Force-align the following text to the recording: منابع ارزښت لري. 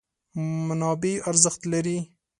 منابع 0.67 1.15
ارزښت 1.29 1.61
لري. 1.71 1.97